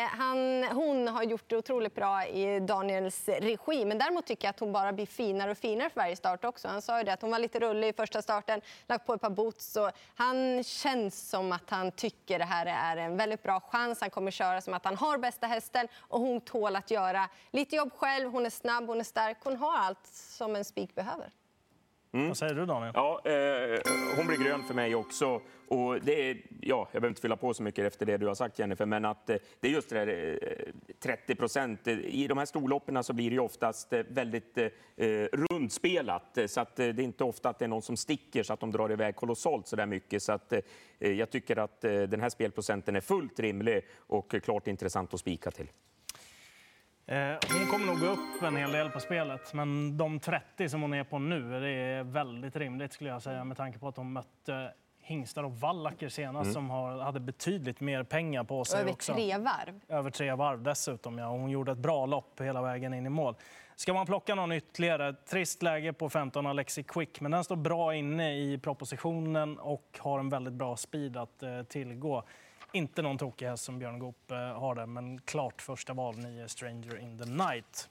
han, 0.09 0.63
hon 0.63 1.07
har 1.07 1.23
gjort 1.23 1.43
det 1.47 1.57
otroligt 1.57 1.95
bra 1.95 2.25
i 2.25 2.59
Daniels 2.59 3.27
regi. 3.27 3.85
Men 3.85 3.97
däremot 3.97 4.25
tycker 4.25 4.47
jag 4.47 4.49
att 4.49 4.59
hon 4.59 4.71
bara 4.71 4.93
blir 4.93 5.05
finare 5.05 5.51
och 5.51 5.57
finare 5.57 5.89
för 5.89 5.95
varje 5.95 6.15
start 6.15 6.45
också. 6.45 6.67
Han 6.67 6.81
sa 6.81 6.97
ju 6.97 7.03
det 7.03 7.13
att 7.13 7.21
hon 7.21 7.31
var 7.31 7.39
lite 7.39 7.59
rullig 7.59 7.87
i 7.87 7.93
första 7.93 8.21
starten, 8.21 8.61
lagt 8.87 9.05
på 9.05 9.13
ett 9.13 9.21
par 9.21 9.29
boots. 9.29 9.75
Och 9.75 9.91
han 10.15 10.63
känns 10.63 11.29
som 11.29 11.51
att 11.51 11.69
han 11.69 11.91
tycker 11.91 12.39
det 12.39 12.45
här 12.45 12.65
är 12.65 12.97
en 12.97 13.17
väldigt 13.17 13.43
bra 13.43 13.59
chans. 13.59 14.01
Han 14.01 14.09
kommer 14.09 14.31
köra 14.31 14.61
som 14.61 14.73
att 14.73 14.85
han 14.85 14.95
har 14.95 15.17
bästa 15.17 15.47
hästen 15.47 15.87
och 15.97 16.19
hon 16.19 16.41
tål 16.41 16.75
att 16.75 16.91
göra 16.91 17.29
lite 17.51 17.75
jobb 17.75 17.93
själv. 17.93 18.31
Hon 18.31 18.45
är 18.45 18.49
snabb, 18.49 18.87
hon 18.87 18.99
är 18.99 19.03
stark. 19.03 19.37
Hon 19.43 19.55
har 19.55 19.77
allt 19.77 20.07
som 20.07 20.55
en 20.55 20.65
spik 20.65 20.95
behöver. 20.95 21.29
Mm. 22.15 22.27
Vad 22.27 22.37
säger 22.37 22.55
du, 22.55 22.65
Daniel? 22.65 22.91
Ja, 22.95 23.21
eh, 23.25 23.79
hon 24.17 24.27
blir 24.27 24.37
grön 24.37 24.63
för 24.63 24.73
mig 24.73 24.95
också. 24.95 25.41
Och 25.67 26.01
det 26.01 26.29
är, 26.29 26.37
ja, 26.61 26.89
jag 26.91 27.01
behöver 27.01 27.07
inte 27.07 27.21
fylla 27.21 27.35
på 27.35 27.53
så 27.53 27.63
mycket 27.63 27.85
efter 27.85 28.05
det 28.05 28.17
du 28.17 28.27
har 28.27 28.35
sagt, 28.35 28.59
Jennifer, 28.59 28.85
men 28.85 29.05
att 29.05 29.29
eh, 29.29 29.37
det 29.59 29.67
är 29.67 29.71
just 29.71 29.89
det 29.89 30.05
där 30.05 30.37
eh, 30.41 30.93
30 30.99 31.35
procent. 31.35 31.87
I 31.87 32.27
de 32.27 32.37
här 32.37 32.45
storloppen 32.45 33.03
så 33.03 33.13
blir 33.13 33.29
det 33.29 33.33
ju 33.33 33.39
oftast 33.39 33.93
eh, 33.93 34.03
väldigt 34.09 34.57
eh, 34.57 34.67
rundspelat, 35.51 36.37
så 36.45 36.61
att 36.61 36.75
det 36.75 36.83
är 36.83 36.99
inte 36.99 37.23
ofta 37.23 37.49
att 37.49 37.59
det 37.59 37.65
är 37.65 37.69
någon 37.69 37.81
som 37.81 37.97
sticker 37.97 38.43
så 38.43 38.53
att 38.53 38.59
de 38.59 38.71
drar 38.71 38.91
iväg 38.91 39.15
kolossalt 39.15 39.67
så 39.67 39.75
där 39.75 39.85
mycket. 39.85 40.23
Så 40.23 40.31
att 40.31 40.53
jag 40.99 41.29
tycker 41.29 41.57
att 41.57 41.81
den 41.81 42.21
här 42.21 42.29
spelprocenten 42.29 42.95
är 42.95 43.01
fullt 43.01 43.39
rimlig 43.39 43.85
och 43.97 44.35
klart 44.43 44.67
intressant 44.67 45.13
att 45.13 45.19
spika 45.19 45.51
till. 45.51 45.67
Eh, 47.07 47.17
hon 47.27 47.67
kommer 47.71 47.85
nog 47.85 47.99
gå 47.99 48.05
upp 48.05 48.43
en 48.43 48.55
hel 48.55 48.71
del 48.71 48.89
på 48.89 48.99
spelet, 48.99 49.53
men 49.53 49.97
de 49.97 50.19
30 50.19 50.69
som 50.69 50.81
hon 50.81 50.93
är 50.93 51.03
på 51.03 51.19
nu 51.19 51.59
det 51.59 51.69
är 51.69 52.03
väldigt 52.03 52.55
rimligt 52.55 52.93
skulle 52.93 53.09
jag 53.09 53.21
säga 53.21 53.43
med 53.43 53.57
tanke 53.57 53.79
på 53.79 53.87
att 53.87 53.97
hon 53.97 54.13
mötte 54.13 54.71
hingstar 55.05 55.43
och 55.43 55.51
vallacker 55.51 56.09
senast 56.09 56.45
mm. 56.45 56.53
som 56.53 56.69
har, 56.69 56.99
hade 56.99 57.19
betydligt 57.19 57.79
mer 57.79 58.03
pengar 58.03 58.43
på 58.43 58.65
sig. 58.65 58.81
Över 58.81 58.91
också. 58.91 59.13
tre 59.13 59.37
varv. 59.37 59.79
Över 59.87 60.09
tre 60.09 60.33
varv 60.33 60.63
dessutom. 60.63 61.17
Ja. 61.17 61.27
Hon 61.27 61.49
gjorde 61.49 61.71
ett 61.71 61.77
bra 61.77 62.05
lopp 62.05 62.41
hela 62.41 62.61
vägen 62.61 62.93
in 62.93 63.05
i 63.05 63.09
mål. 63.09 63.35
Ska 63.75 63.93
man 63.93 64.05
plocka 64.05 64.35
någon 64.35 64.51
ytterligare? 64.51 65.13
Trist 65.13 65.63
läge 65.63 65.93
på 65.93 66.09
15 66.09 66.45
Alexi 66.45 66.83
Quick, 66.83 67.21
men 67.21 67.31
den 67.31 67.43
står 67.43 67.55
bra 67.55 67.95
inne 67.95 68.37
i 68.37 68.57
propositionen 68.57 69.59
och 69.59 69.99
har 69.99 70.19
en 70.19 70.29
väldigt 70.29 70.53
bra 70.53 70.75
speed 70.75 71.17
att 71.17 71.43
eh, 71.43 71.61
tillgå. 71.63 72.23
Inte 72.75 73.01
någon 73.01 73.17
tokig 73.17 73.45
häst 73.45 73.63
som 73.63 73.79
Björn 73.79 73.99
Goop 73.99 74.31
eh, 74.31 74.37
har 74.37 74.75
det, 74.75 74.85
men 74.85 75.21
klart 75.21 75.61
första 75.61 75.93
val 75.93 76.17
9 76.17 76.47
Stranger 76.47 76.99
in 76.99 77.17
the 77.17 77.25
Night. 77.25 77.89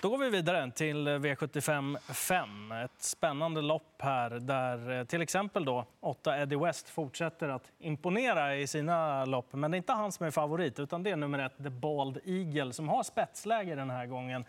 Då 0.00 0.08
går 0.08 0.18
vi 0.18 0.30
vidare 0.30 0.70
till 0.70 1.08
V75 1.08 1.98
5. 1.98 2.72
Ett 2.72 3.02
spännande 3.02 3.62
lopp 3.62 4.02
här 4.02 4.30
där 4.30 4.98
eh, 4.98 5.04
till 5.04 5.22
exempel 5.22 5.64
då 5.64 5.86
8 6.00 6.38
Eddie 6.38 6.56
West 6.56 6.88
fortsätter 6.88 7.48
att 7.48 7.72
imponera 7.78 8.56
i 8.56 8.66
sina 8.66 9.24
lopp. 9.24 9.52
Men 9.52 9.70
det 9.70 9.74
är 9.74 9.78
inte 9.78 9.92
han 9.92 10.12
som 10.12 10.26
är 10.26 10.30
favorit, 10.30 10.80
utan 10.80 11.02
det 11.02 11.10
är 11.10 11.16
nummer 11.16 11.38
ett 11.38 11.56
The 11.56 11.70
Bald 11.70 12.18
Eagle 12.24 12.72
som 12.72 12.88
har 12.88 13.02
spetsläge 13.02 13.74
den 13.74 13.90
här 13.90 14.06
gången. 14.06 14.44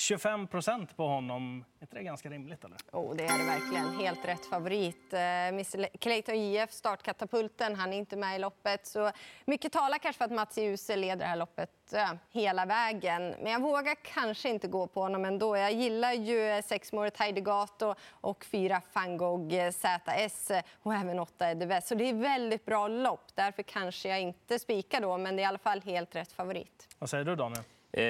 25 0.00 0.46
procent 0.46 0.96
på 0.96 1.06
honom, 1.06 1.64
är 1.78 1.84
inte 1.84 1.96
det 1.96 2.02
ganska 2.02 2.30
rimligt? 2.30 2.64
Eller? 2.64 2.78
Oh, 2.92 3.16
det 3.16 3.24
är 3.24 3.38
det 3.38 3.44
verkligen. 3.44 4.00
Helt 4.00 4.24
rätt 4.24 4.46
favorit. 4.46 5.12
Eh, 5.12 5.20
Mr 5.20 5.96
Clayton 5.98 6.40
JF, 6.40 6.72
startkatapulten, 6.72 7.74
han 7.74 7.92
är 7.92 7.96
inte 7.96 8.16
med 8.16 8.36
i 8.36 8.38
loppet. 8.38 8.86
Så 8.86 9.10
mycket 9.44 9.72
talar 9.72 9.98
kanske 9.98 10.18
för 10.18 10.24
att 10.24 10.30
Mats 10.30 10.58
Djuse 10.58 10.96
leder 10.96 11.16
det 11.16 11.24
här 11.24 11.36
loppet 11.36 11.92
äh, 11.92 12.12
hela 12.30 12.66
vägen. 12.66 13.34
Men 13.42 13.52
jag 13.52 13.62
vågar 13.62 13.94
kanske 13.94 14.48
inte 14.48 14.68
gå 14.68 14.86
på 14.86 15.02
honom 15.02 15.24
ändå. 15.24 15.56
Jag 15.56 15.72
gillar 15.72 16.12
ju 16.12 16.62
sexmålet 16.62 17.16
Heidi 17.16 17.40
Gato 17.40 17.94
och 18.10 18.44
fyra 18.44 18.82
Fangog 18.92 19.52
ZS 19.72 20.50
och 20.82 20.94
även 20.94 21.18
åtta 21.18 21.50
Eddie 21.50 21.66
West. 21.66 21.88
Så 21.88 21.94
det 21.94 22.04
är 22.04 22.14
väldigt 22.14 22.64
bra 22.64 22.88
lopp. 22.88 23.26
Därför 23.34 23.62
kanske 23.62 24.08
jag 24.08 24.20
inte 24.20 24.58
spikar 24.58 25.00
då, 25.00 25.18
men 25.18 25.36
det 25.36 25.42
är 25.42 25.44
i 25.44 25.46
alla 25.46 25.58
fall 25.58 25.80
helt 25.80 26.16
rätt 26.16 26.32
favorit. 26.32 26.88
Vad 26.98 27.10
säger 27.10 27.24
du, 27.24 27.36
Daniel? 27.36 27.62
Eh, 27.92 28.04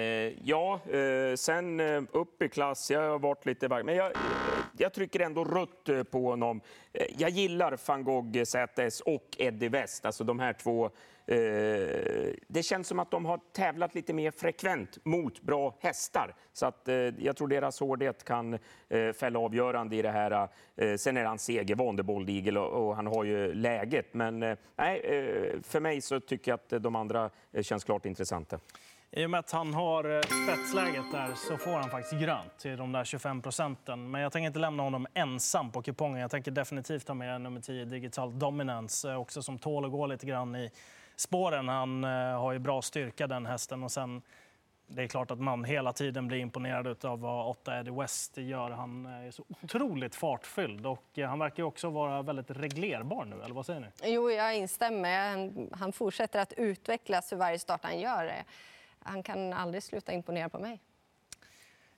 ja, 0.49 0.81
eh, 0.91 1.35
sen 1.37 1.81
eh, 1.81 2.03
upp 2.13 2.43
i 2.43 2.49
klass. 2.49 2.91
Jag 2.91 3.11
har 3.11 3.19
varit 3.19 3.47
lite 3.47 3.69
varm. 3.69 3.87
men 3.87 3.97
jag, 3.97 4.07
eh, 4.07 4.21
jag 4.79 4.93
trycker 4.93 5.21
ändå 5.21 5.45
rött 5.45 5.89
eh, 5.89 6.03
på 6.03 6.25
honom. 6.31 6.61
Eh, 6.93 7.07
jag 7.19 7.31
gillar 7.31 7.79
van 7.87 8.05
Gogh 8.05 8.43
ZS 8.45 9.01
och 9.01 9.37
Eddie 9.39 9.69
West, 9.69 10.07
alltså 10.07 10.25
de 10.25 10.39
här 10.39 10.53
två. 10.53 10.91
det 12.47 12.63
känns 12.63 12.89
som 12.89 12.99
att 12.99 13.11
de 13.11 13.25
har 13.25 13.41
tävlat 13.53 13.95
lite 13.95 14.13
mer 14.13 14.31
frekvent 14.31 15.05
mot 15.05 15.43
bra 15.43 15.77
hästar. 15.81 16.35
Så 16.53 16.67
att, 16.67 16.89
jag 17.19 17.37
tror 17.37 17.49
deras 17.49 17.81
hårdhet 17.81 18.25
kan 18.25 18.59
fälla 19.15 19.39
avgörande 19.39 19.97
i 19.97 20.03
det 20.03 20.11
här. 20.11 20.49
sen 20.97 21.17
är 21.17 21.25
han 21.25 21.39
segervan, 21.39 21.97
The 21.97 22.03
Bold 22.03 22.31
Eagle, 22.31 22.61
och, 22.61 22.89
och, 22.89 22.97
han 22.97 23.07
har 23.07 23.25
ju 23.25 23.55
läget. 23.55 24.15
Men 24.15 24.39
nej, 24.77 25.03
för 25.63 25.81
mig 25.81 26.01
så 26.01 26.21
tycker 26.21 26.51
jag 26.51 26.61
att 26.61 26.83
de 26.83 26.97
andra 26.97 27.31
känns 27.63 27.85
klart 27.85 28.07
intressanta. 28.07 28.59
I 29.13 29.27
och 29.27 29.31
med 29.31 29.41
att 29.41 29.51
han 29.51 29.75
har 29.75 30.05
eh, 30.05 30.21
spetsläget 30.21 31.13
där 31.13 31.35
så 31.35 31.57
får 31.57 31.71
han 31.71 31.91
faktiskt 31.91 32.23
grönt 32.23 32.59
till 32.59 32.77
de 32.77 32.93
där 32.93 33.05
25 33.05 33.43
procenten. 33.43 34.11
Men 34.11 34.21
jag 34.21 34.33
tänker 34.33 34.47
inte 34.47 34.59
lämna 34.59 34.83
honom 34.83 35.07
ensam 35.15 35.71
på 35.73 35.83
kupongen. 35.83 36.21
Jag 36.21 36.31
tänker 36.31 36.51
definitivt 36.51 37.07
ta 37.07 37.15
med 37.15 37.41
nummer 37.41 37.61
10 37.61 37.85
Digital 37.85 38.39
Dominance 38.39 39.11
eh, 39.11 39.21
också 39.21 39.43
som 39.43 39.59
tål 39.59 39.85
att 39.85 39.91
gå 39.91 40.07
lite 40.07 40.27
grann 40.27 40.57
i 40.57 40.71
spåren. 41.17 41.69
Han 41.69 42.05
eh, 42.05 42.11
har 42.41 42.53
ju 42.53 42.59
bra 42.59 42.83
styrka 42.83 43.27
den 43.27 43.47
hästen 43.47 43.83
och 43.83 43.93
sen 43.93 44.23
det 44.87 45.03
är 45.03 45.07
klart 45.07 45.31
att 45.31 45.41
man 45.41 45.65
hela 45.65 45.93
tiden 45.93 46.29
blir 46.29 46.39
imponerad 46.39 47.05
av 47.05 47.21
vad 47.21 47.47
8 47.49 47.79
Eddie 47.79 47.91
West 47.91 48.37
gör. 48.37 48.71
Han 48.71 49.07
är 49.07 49.31
så 49.31 49.45
otroligt 49.63 50.15
fartfylld 50.15 50.87
och 50.87 51.19
han 51.27 51.39
verkar 51.39 51.63
också 51.63 51.91
vara 51.91 52.23
väldigt 52.23 52.51
reglerbar 52.51 53.25
nu, 53.25 53.43
eller 53.45 53.55
vad 53.55 53.67
säger 53.67 53.81
ni? 53.81 53.87
Jo, 54.05 54.31
jag 54.31 54.57
instämmer. 54.57 55.53
Han 55.77 55.93
fortsätter 55.93 56.41
att 56.41 56.53
utvecklas 56.53 57.29
för 57.29 57.37
varje 57.37 57.59
start 57.59 57.81
han 57.83 58.01
gör 58.01 58.25
han 59.03 59.23
kan 59.23 59.53
aldrig 59.53 59.83
sluta 59.83 60.13
imponera 60.13 60.49
på 60.49 60.59
mig. 60.59 60.81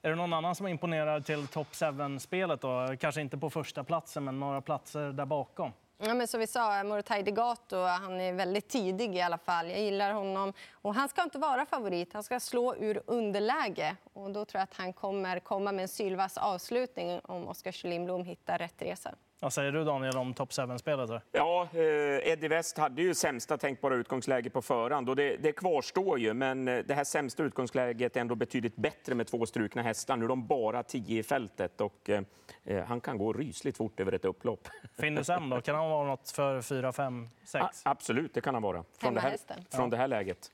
Är 0.03 0.11
det 0.11 0.17
någon 0.17 0.33
annan 0.33 0.55
som 0.55 0.67
imponerar 0.67 1.21
till 1.21 1.47
Top 1.47 1.69
7-spelet? 1.73 2.61
Kanske 3.01 3.21
inte 3.21 3.39
på 3.39 3.51
första 3.51 3.85
platsen, 3.85 4.25
men 4.25 4.41
några 4.41 4.61
platser 4.61 5.13
där 5.13 5.27
bakom? 5.27 5.73
Ja, 5.99 6.15
men 6.15 6.29
som 6.29 6.41
vi 6.41 6.47
sa, 6.47 6.85
Morotai 6.85 7.23
Degato, 7.23 7.77
han 7.77 8.21
är 8.21 8.33
väldigt 8.33 8.69
tidig 8.69 9.17
i 9.17 9.21
alla 9.21 9.39
fall. 9.39 9.71
Jag 9.71 9.81
gillar 9.81 10.13
honom. 10.13 10.53
Och 10.73 10.95
han 10.95 11.09
ska 11.09 11.23
inte 11.23 11.39
vara 11.39 11.67
favorit, 11.67 12.13
han 12.13 12.23
ska 12.23 12.41
slå 12.41 12.77
ur 12.77 13.03
underläge. 13.07 13.97
Och 14.13 14.31
då 14.31 14.45
tror 14.45 14.59
jag 14.59 14.63
att 14.63 14.77
han 14.77 14.93
kommer 14.93 15.41
komma 15.41 15.73
med 15.73 15.83
en 15.83 15.89
sylvass 15.89 16.39
avslutning 16.39 17.21
om 17.25 17.49
Oskar 17.49 17.87
Lindblom 17.87 18.25
hittar 18.25 18.59
rätt 18.59 18.83
resa. 18.83 19.15
Vad 19.43 19.53
säger 19.53 19.73
du 19.73 19.85
Daniel 19.85 20.17
om 20.17 20.35
top 20.35 20.51
7-spelet? 20.51 21.23
Ja, 21.33 21.69
eh, 21.73 22.29
Eddie 22.33 22.49
West 22.49 22.79
hade 22.79 23.03
ju 23.03 23.15
sämsta 23.15 23.59
tänkbara 23.59 23.95
utgångsläge 23.95 24.51
på 24.51 24.63
förhand 24.63 25.09
och 25.09 25.17
det, 25.17 25.37
det, 25.37 25.53
kvarstår 25.53 26.19
ju. 26.19 26.35
Men 26.35 26.69
eh, 26.69 26.79
det 26.79 26.95
här 26.95 27.05
sämsta 27.05 27.43
utgångsläget 27.43 28.17
är 28.17 28.21
ändå 28.21 28.35
betydligt 28.35 28.77
bättre 28.77 29.15
med 29.15 29.27
två 29.27 29.47
strukna 29.47 29.83
hästar. 29.83 30.17
Nu 30.17 30.25
är 30.25 30.29
de 30.29 30.47
bara 30.47 30.83
tio 30.83 31.19
i 31.19 31.23
fältet 31.23 31.81
och 31.81 32.11
eh, 32.11 32.23
eh 32.65 32.85
han 32.85 33.01
kan 33.01 33.19
gå 33.19 33.33
rysligt 33.33 33.77
fort 33.77 34.01
över 34.01 34.13
ett 34.13 34.25
upplopp. 34.25 34.69
Findus 34.99 35.29
M 35.29 35.51
då, 35.51 35.61
kan 35.61 35.75
han 35.75 35.91
vara 35.91 36.07
något 36.07 36.31
för 36.31 36.63
4, 36.63 36.93
5, 36.93 37.29
6? 37.45 37.65
A 37.65 37.71
absolut, 37.85 38.35
det 38.35 38.41
kan 38.41 38.55
han 38.55 38.63
vara. 38.63 38.85
Från, 38.99 39.15
det 39.15 39.21
här, 39.21 39.37
från 39.71 39.91
det 39.91 39.97
här 39.97 40.09
läget. 40.09 40.51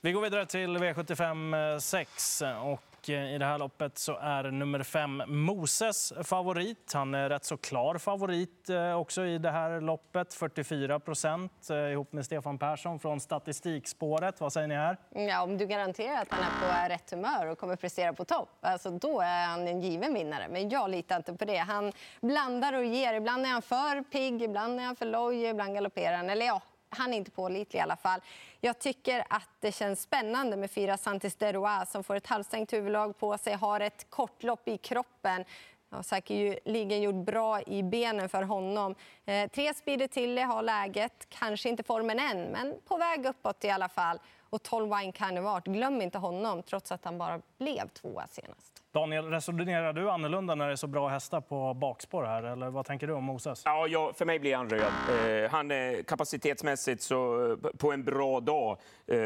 Vi 0.00 0.12
går 0.12 0.22
vidare 0.22 0.46
till 0.46 0.78
V75 0.78 1.78
6 1.78 2.42
och 2.64 2.89
Eh, 3.08 3.34
i 3.34 3.38
det 3.38 3.44
här 3.44 3.58
loppet 3.58 3.98
så 3.98 4.16
är 4.16 4.50
nummer 4.50 4.82
fem 4.82 5.22
Moses 5.26 6.12
favorit. 6.24 6.92
Han 6.94 7.14
är 7.14 7.28
rätt 7.28 7.44
så 7.44 7.56
klar 7.56 7.98
favorit 7.98 8.70
eh, 8.70 8.92
också 8.92 9.24
i 9.24 9.38
det 9.38 9.50
här 9.50 9.80
loppet. 9.80 10.34
44 10.34 11.00
procent 11.00 11.70
eh, 11.70 11.76
ihop 11.76 12.12
med 12.12 12.24
Stefan 12.24 12.58
Persson 12.58 12.98
från 12.98 13.20
statistikspåret. 13.20 14.40
Vad 14.40 14.52
säger 14.52 14.68
ni 14.68 14.74
här? 14.74 14.96
Ja, 15.10 15.42
om 15.42 15.58
du 15.58 15.66
garanterar 15.66 16.22
att 16.22 16.28
han 16.30 16.40
är 16.40 16.88
på 16.88 16.94
rätt 16.94 17.10
humör 17.10 17.46
och 17.46 17.58
kommer 17.58 17.76
prestera 17.76 18.12
på 18.12 18.24
topp, 18.24 18.58
alltså 18.60 18.90
då 18.90 19.20
är 19.20 19.46
han 19.46 19.68
en 19.68 19.80
given 19.80 20.14
vinnare. 20.14 20.46
Men 20.50 20.68
jag 20.68 20.90
litar 20.90 21.16
inte 21.16 21.34
på 21.34 21.44
det. 21.44 21.56
Han 21.56 21.92
blandar 22.20 22.72
och 22.72 22.84
ger. 22.84 23.14
Ibland 23.14 23.46
är 23.46 23.50
han 23.50 23.62
för 23.62 24.02
pigg, 24.02 24.42
ibland 24.42 24.80
är 24.80 24.84
han 24.84 24.96
för 24.96 25.06
loj, 25.06 25.44
ibland 25.44 25.74
galopperar 25.74 26.16
han. 26.16 26.30
Eller 26.30 26.46
ja, 26.46 26.62
han 26.90 27.12
är 27.12 27.16
inte 27.16 27.30
pålitlig 27.30 27.80
i 27.80 27.82
alla 27.82 27.96
fall. 27.96 28.20
Jag 28.60 28.78
tycker 28.78 29.24
att 29.30 29.48
det 29.60 29.72
känns 29.72 30.02
spännande 30.02 30.56
med 30.56 30.70
fyra 30.70 30.96
Santis 30.96 31.36
Deroa 31.36 31.86
som 31.86 32.04
får 32.04 32.16
ett 32.16 32.26
halvstängt 32.26 32.72
huvudlag 32.72 33.18
på 33.18 33.38
sig, 33.38 33.54
har 33.54 33.80
ett 33.80 34.06
kortlopp 34.10 34.68
i 34.68 34.78
kroppen. 34.78 35.44
Ja, 35.92 36.02
säkerligen 36.02 37.02
gjort 37.02 37.26
bra 37.26 37.62
i 37.62 37.82
benen 37.82 38.28
för 38.28 38.42
honom. 38.42 38.94
Eh, 39.24 39.50
tre 39.50 39.74
speeder 39.74 40.06
Tilly 40.06 40.42
har 40.42 40.62
läget, 40.62 41.26
kanske 41.28 41.68
inte 41.68 41.82
formen 41.82 42.18
än, 42.18 42.42
men 42.42 42.74
på 42.88 42.96
väg 42.96 43.26
uppåt 43.26 43.64
i 43.64 43.70
alla 43.70 43.88
fall. 43.88 44.18
Och 44.50 44.62
12 44.62 44.96
Wine 44.98 45.12
Carnivart, 45.12 45.64
glöm 45.64 46.02
inte 46.02 46.18
honom 46.18 46.62
trots 46.62 46.92
att 46.92 47.04
han 47.04 47.18
bara 47.18 47.40
blev 47.58 47.88
tvåa 47.88 48.26
senast. 48.26 48.82
Daniel, 48.92 49.24
resonerar 49.24 49.92
du 49.92 50.10
annorlunda 50.10 50.54
när 50.54 50.66
det 50.66 50.72
är 50.72 50.76
så 50.76 50.86
bra 50.86 51.08
hästar 51.08 51.40
på 51.40 51.74
bakspår 51.74 52.24
här? 52.24 52.42
Eller 52.42 52.70
vad 52.70 52.86
tänker 52.86 53.06
du 53.06 53.12
om 53.12 53.24
Moses? 53.24 53.62
Ja, 53.64 53.86
jag, 53.86 54.16
för 54.16 54.24
mig 54.24 54.38
blir 54.38 54.56
han 54.56 54.70
röd. 54.70 54.82
Eh, 54.82 55.50
han 55.50 55.70
är 55.70 56.02
kapacitetsmässigt 56.02 57.02
så 57.02 57.56
på 57.78 57.92
en 57.92 58.04
bra 58.04 58.40
dag. 58.40 58.78
Eh, 59.06 59.18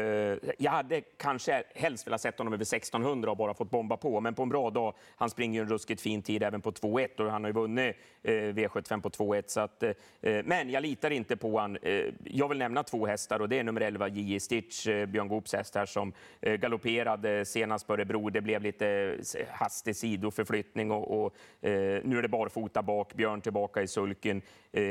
jag 0.57 0.71
hade 0.71 1.01
kanske 1.01 1.63
helst 1.75 2.07
velat 2.07 2.21
sett 2.21 2.37
honom 2.37 2.53
över 2.53 2.63
1600 2.63 3.31
och 3.31 3.37
bara 3.37 3.53
fått 3.53 3.69
bomba 3.69 3.97
på, 3.97 4.19
men 4.19 4.33
på 4.33 4.43
en 4.43 4.49
bra 4.49 4.69
dag. 4.69 4.93
Han 5.15 5.29
springer 5.29 5.59
ju 5.59 5.63
en 5.63 5.69
ruskigt 5.69 6.01
fin 6.01 6.21
tid 6.21 6.43
även 6.43 6.61
på 6.61 6.71
2-1 6.71 7.19
och 7.19 7.31
han 7.31 7.43
har 7.43 7.49
ju 7.49 7.53
vunnit 7.53 7.95
eh, 8.23 8.31
V75 8.31 9.01
på 9.01 9.09
2.1. 9.09 9.43
Så 9.47 9.59
att, 9.59 9.83
eh, 9.83 9.93
men 10.21 10.69
jag 10.69 10.81
litar 10.83 11.11
inte 11.11 11.37
på 11.37 11.59
han. 11.59 11.77
Eh, 11.81 12.05
jag 12.23 12.49
vill 12.49 12.57
nämna 12.57 12.83
två 12.83 13.05
hästar 13.05 13.39
och 13.39 13.49
det 13.49 13.59
är 13.59 13.63
nummer 13.63 13.81
11 13.81 14.07
JJ 14.07 14.39
Stitch, 14.39 14.87
eh, 14.87 15.05
Björn 15.05 15.27
Goops 15.27 15.53
häst 15.53 15.75
här 15.75 15.85
som 15.85 16.13
eh, 16.41 16.53
galopperade 16.53 17.45
senast 17.45 17.87
på 17.87 17.93
Örebro. 17.93 18.29
Det 18.29 18.41
blev 18.41 18.61
lite 18.61 18.87
eh, 19.35 19.54
hastig 19.55 19.95
sidoförflyttning 19.95 20.91
och, 20.91 21.25
och 21.25 21.35
eh, 21.61 22.01
nu 22.03 22.17
är 22.17 22.21
det 22.21 22.27
barfota 22.27 22.83
bak, 22.83 23.13
Björn 23.13 23.41
tillbaka 23.41 23.81
i 23.81 23.87
sulken. 23.87 24.41
Eh, 24.71 24.83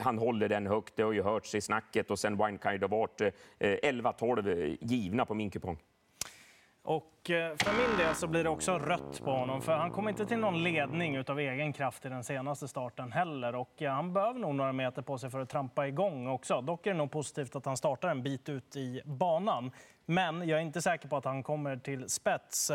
han 0.00 0.18
håller 0.18 0.48
den 0.48 0.66
högt, 0.66 0.96
det 0.96 1.02
har 1.02 1.12
ju 1.12 1.22
hörts 1.22 1.54
i 1.54 1.60
snacket 1.60 2.10
och 2.10 2.18
sen 2.18 2.36
Wine 2.36 2.58
Kind 2.62 2.84
of 2.84 2.92
Art, 2.92 3.20
eh, 3.20 3.30
11-12 3.58 4.76
givna 4.80 5.24
på 5.24 5.34
min 5.34 5.50
kupong. 5.50 5.78
Och 6.88 7.30
eh, 7.30 7.56
för 7.58 7.88
min 7.88 7.98
del 7.98 8.14
så 8.14 8.26
blir 8.26 8.44
det 8.44 8.50
också 8.50 8.78
rött 8.78 9.20
på 9.24 9.30
honom, 9.30 9.62
för 9.62 9.72
han 9.72 9.90
kom 9.90 10.08
inte 10.08 10.26
till 10.26 10.38
någon 10.38 10.62
ledning 10.62 11.18
av 11.18 11.38
egen 11.38 11.72
kraft 11.72 12.06
i 12.06 12.08
den 12.08 12.24
senaste 12.24 12.68
starten 12.68 13.12
heller. 13.12 13.54
Och 13.54 13.82
eh, 13.82 13.92
han 13.92 14.12
behöver 14.12 14.40
nog 14.40 14.54
några 14.54 14.72
meter 14.72 15.02
på 15.02 15.18
sig 15.18 15.30
för 15.30 15.40
att 15.40 15.48
trampa 15.48 15.88
igång 15.88 16.26
också. 16.26 16.60
Dock 16.60 16.86
är 16.86 16.90
det 16.90 16.96
nog 16.96 17.10
positivt 17.10 17.56
att 17.56 17.66
han 17.66 17.76
startar 17.76 18.08
en 18.08 18.22
bit 18.22 18.48
ut 18.48 18.76
i 18.76 19.02
banan. 19.04 19.70
Men 20.06 20.48
jag 20.48 20.58
är 20.58 20.62
inte 20.62 20.82
säker 20.82 21.08
på 21.08 21.16
att 21.16 21.24
han 21.24 21.42
kommer 21.42 21.76
till 21.76 22.08
spets. 22.08 22.70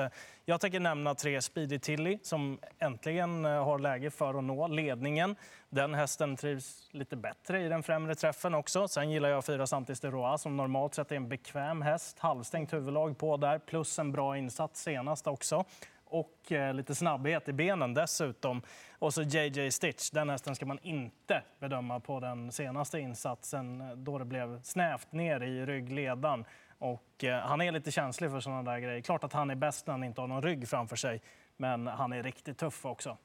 Jag 0.45 0.61
tänker 0.61 0.79
nämna 0.79 1.15
tre 1.15 1.41
Speedy 1.41 1.79
Tilly 1.79 2.19
som 2.23 2.59
äntligen 2.79 3.45
eh, 3.45 3.65
har 3.65 3.79
läge 3.79 4.11
för 4.11 4.33
att 4.33 4.43
nå 4.43 4.67
ledningen. 4.67 5.35
Den 5.73 5.93
hästen 5.93 6.35
trivs 6.35 6.89
lite 6.91 7.15
bättre 7.15 7.61
i 7.61 7.69
den 7.69 7.83
främre 7.83 8.15
träffen 8.15 8.53
också. 8.53 8.87
Sen 8.87 9.11
gillar 9.11 9.29
jag 9.29 9.45
fyra 9.45 9.67
Santis 9.67 9.99
de 9.99 10.11
Roa 10.11 10.37
som 10.37 10.57
normalt 10.57 10.93
sett 10.93 11.11
är 11.11 11.15
en 11.15 11.29
bekväm 11.29 11.81
häst. 11.81 12.19
Halvstängt 12.19 12.73
huvudlag 12.73 13.17
på 13.17 13.37
där, 13.37 13.59
plus 13.59 13.99
en 13.99 14.11
bra 14.11 14.37
insats 14.37 14.81
senast 14.81 15.27
också 15.27 15.65
och 16.05 16.51
eh, 16.51 16.73
lite 16.73 16.95
snabbhet 16.95 17.49
i 17.49 17.53
benen 17.53 17.93
dessutom. 17.93 18.61
Och 18.99 19.13
så 19.13 19.21
JJ 19.21 19.71
Stitch, 19.71 20.09
den 20.09 20.29
hästen 20.29 20.55
ska 20.55 20.65
man 20.65 20.79
inte 20.81 21.43
bedöma 21.59 21.99
på 21.99 22.19
den 22.19 22.51
senaste 22.51 22.99
insatsen 22.99 23.81
eh, 23.81 23.91
då 23.91 24.17
det 24.17 24.25
blev 24.25 24.61
snävt 24.61 25.11
ner 25.11 25.43
i 25.43 25.65
ryggledan. 25.65 26.45
Och 26.77 27.23
eh, 27.23 27.39
han 27.39 27.61
är 27.61 27.71
lite 27.71 27.91
känslig 27.91 28.31
för 28.31 28.39
sådana 28.39 28.71
där 28.71 28.79
grejer. 28.79 29.01
Klart 29.01 29.23
att 29.23 29.33
han 29.33 29.49
är 29.49 29.55
bäst 29.55 29.87
när 29.87 29.93
han 29.93 30.03
inte 30.03 30.21
har 30.21 30.27
någon 30.27 30.43
rygg 30.43 30.69
framför 30.69 30.95
sig, 30.95 31.21
men 31.57 31.87
han 31.87 32.13
är 32.13 32.23
riktigt 32.23 32.57
tuff 32.57 32.85
också. 32.85 33.17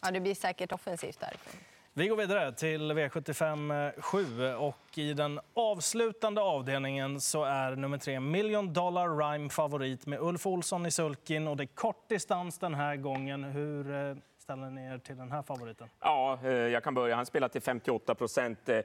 Ja, 0.00 0.10
det 0.10 0.20
blir 0.20 0.34
säkert 0.34 0.72
offensivt 0.72 1.20
därifrån. 1.20 1.60
Vi 1.98 2.08
går 2.08 2.16
vidare 2.16 2.52
till 2.52 2.92
V75 2.92 3.92
7 4.00 4.54
och 4.54 4.98
i 4.98 5.12
den 5.12 5.40
avslutande 5.54 6.40
avdelningen 6.40 7.20
så 7.20 7.44
är 7.44 7.76
nummer 7.76 7.98
tre 7.98 8.20
Million 8.20 8.72
Dollar 8.72 9.16
Rhyme 9.16 9.48
favorit 9.48 10.06
med 10.06 10.20
Ulf 10.20 10.46
Olsson 10.46 10.86
i 10.86 10.90
sulkin 10.90 11.48
och 11.48 11.56
det 11.56 11.64
är 11.64 11.66
kort 11.66 12.08
distans 12.08 12.58
den 12.58 12.74
här 12.74 12.96
gången. 12.96 13.44
Hur 13.44 13.94
eh, 13.94 14.16
ställer 14.38 14.70
ni 14.70 14.86
er 14.86 14.98
till 14.98 15.16
den 15.16 15.32
här 15.32 15.42
favoriten? 15.42 15.88
Ja, 16.00 16.38
eh, 16.44 16.50
jag 16.50 16.84
kan 16.84 16.94
börja. 16.94 17.16
Han 17.16 17.26
spelar 17.26 17.48
till 17.48 17.62
58 17.62 18.14
procent. 18.14 18.68
Eh, 18.68 18.80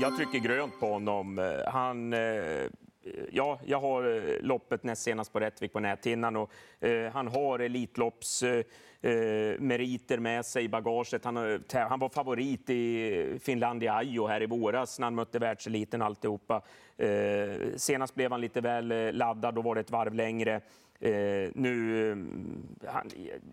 jag 0.00 0.16
trycker 0.16 0.38
grönt 0.38 0.80
på 0.80 0.92
honom. 0.92 1.58
Han 1.66 2.14
ja, 3.30 3.58
jag 3.64 3.80
har 3.80 4.16
eh, 4.16 4.40
loppet 4.40 4.82
näst 4.82 5.02
senast 5.02 5.32
på 5.32 5.40
Rättvik 5.40 5.72
på 5.72 5.80
näthinnan 5.80 6.36
och 6.36 6.50
eh, 6.80 7.12
han 7.12 7.28
har 7.28 7.58
Elitlopps 7.58 8.42
eh, 8.42 8.64
eh 9.00 9.58
meriter 9.58 10.18
med 10.18 10.46
sig 10.46 10.64
i 10.64 10.68
bagaget. 10.68 11.24
Han, 11.24 11.36
eh, 11.36 11.60
han 11.72 11.98
var 11.98 12.08
favorit 12.08 12.70
i 12.70 13.38
Finlandia 13.42 13.94
Ajo 13.94 14.26
här 14.26 14.42
i 14.42 14.46
våras 14.46 14.98
när 14.98 15.06
han 15.06 15.14
mötte 15.14 15.38
världseliten 15.38 16.02
alltihopa. 16.02 16.62
Eh, 16.96 17.76
senast 17.76 18.14
blev 18.14 18.30
han 18.30 18.40
lite 18.40 18.60
väl 18.60 19.16
laddad, 19.16 19.54
då 19.54 19.62
var 19.62 19.74
det 19.74 19.80
ett 19.80 19.90
varv 19.90 20.14
längre. 20.14 20.60
Eh, 21.00 21.50
nu, 21.54 22.10
eh, 22.10 22.90
han, 22.92 23.10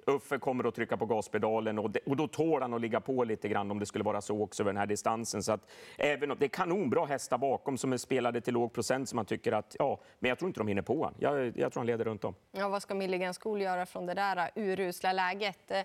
Uffe 0.07 0.37
kommer 0.37 0.67
att 0.67 0.75
trycka 0.75 0.97
på 0.97 1.05
gaspedalen 1.05 1.79
och, 1.79 1.89
de, 1.91 1.99
och 2.05 2.15
då 2.15 2.27
tål 2.27 2.61
han 2.61 2.73
att 2.73 2.81
ligga 2.81 3.01
på 3.01 3.23
lite 3.23 3.47
grann 3.49 3.71
om 3.71 3.79
det 3.79 3.85
skulle 3.85 4.03
vara 4.03 4.21
så 4.21 4.41
också 4.41 4.63
över 4.63 4.71
den 4.71 4.79
här 4.79 4.85
distansen. 4.85 5.43
Så 5.43 5.51
att, 5.51 5.71
även 5.97 6.31
om, 6.31 6.37
det 6.39 6.45
är 6.45 6.49
kanonbra 6.49 7.05
hästar 7.05 7.37
bakom 7.37 7.77
som 7.77 7.93
är 7.93 7.97
spelade 7.97 8.41
till 8.41 8.53
låg 8.53 8.73
procent 8.73 9.09
som 9.09 9.15
man 9.15 9.25
tycker 9.25 9.51
att, 9.51 9.75
ja, 9.79 9.99
men 10.19 10.29
jag 10.29 10.39
tror 10.39 10.49
inte 10.49 10.59
de 10.59 10.67
hinner 10.67 10.81
på 10.81 10.97
honom. 10.97 11.13
Jag, 11.19 11.57
jag 11.57 11.73
tror 11.73 11.79
han 11.79 11.87
leder 11.87 12.05
runt 12.05 12.23
om. 12.23 12.35
Ja, 12.51 12.69
vad 12.69 12.81
ska 12.81 12.95
Milligan 12.95 13.33
School 13.33 13.61
göra 13.61 13.85
från 13.85 14.05
det 14.05 14.13
där 14.13 14.37
eh, 14.37 14.63
urusla 14.63 15.13
läget? 15.13 15.71
Eh, 15.71 15.81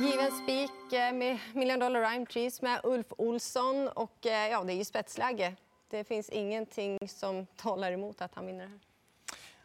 given 0.00 0.30
spik 0.30 0.70
med 1.14 1.38
Million 1.54 1.78
Dollar 1.78 2.10
Rhyme 2.10 2.26
Trees 2.26 2.62
med 2.62 2.80
Ulf 2.84 3.06
Olsson 3.18 3.88
och 3.88 4.16
ja, 4.50 4.64
det 4.64 4.72
är 4.72 4.76
ju 4.76 4.84
spetsläge. 4.84 5.54
Det 5.90 6.04
finns 6.04 6.28
ingenting 6.28 6.98
som 7.08 7.46
talar 7.46 7.92
emot 7.92 8.22
att 8.22 8.34
han 8.34 8.46
vinner 8.46 8.64
det 8.64 8.70
här. 8.70 8.91